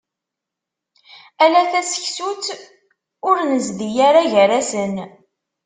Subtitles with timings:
[1.43, 2.57] Ala taseksut i
[3.29, 4.95] ur nezdi ara gar-asen.